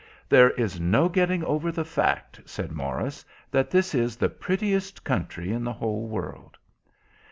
"There 0.29 0.49
is 0.49 0.79
no 0.79 1.07
getting 1.07 1.43
over 1.43 1.71
the 1.71 1.85
fact," 1.85 2.41
said 2.47 2.71
Morris, 2.71 3.23
"that 3.51 3.69
this 3.69 3.93
is 3.93 4.15
the 4.15 4.29
prettiest 4.29 5.03
country 5.03 5.51
in 5.53 5.63
the 5.63 5.73
whole 5.73 6.07
world." 6.07 6.57